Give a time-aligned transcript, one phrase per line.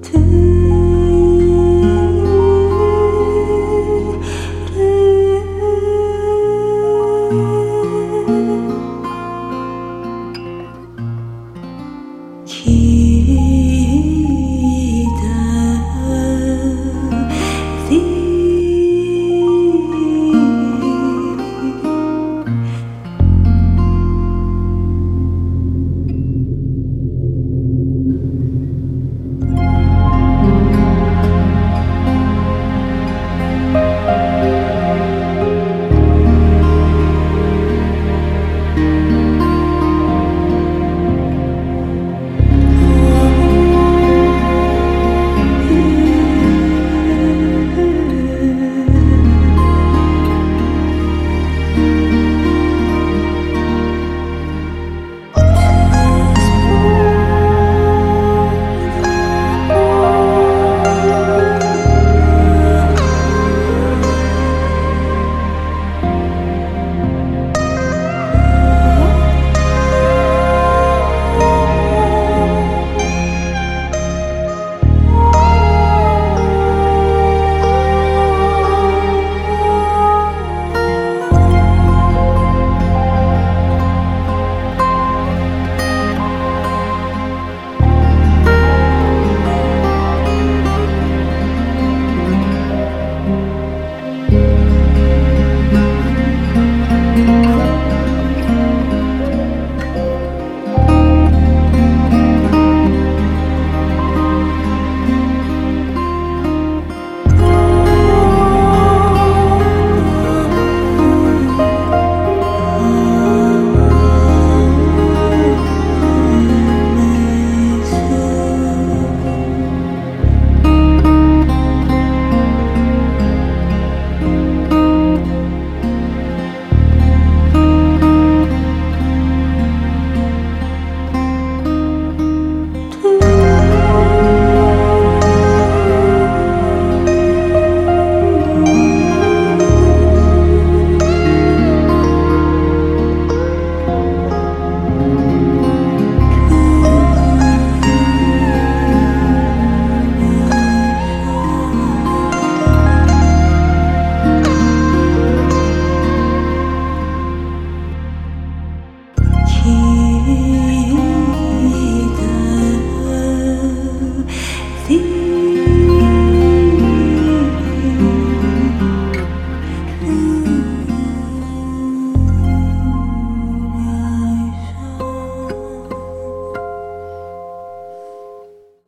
[0.00, 0.71] 的。